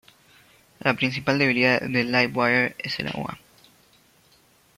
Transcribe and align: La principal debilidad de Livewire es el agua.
La 0.79 0.95
principal 0.95 1.37
debilidad 1.37 1.79
de 1.81 2.03
Livewire 2.03 2.75
es 2.79 2.97
el 2.99 3.09
agua. 3.09 3.37